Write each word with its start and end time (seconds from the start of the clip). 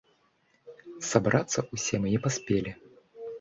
Сабрацца 1.09 1.59
ўсе 1.75 1.95
мы 2.07 2.15
не 2.15 2.19
паспелі. 2.25 2.75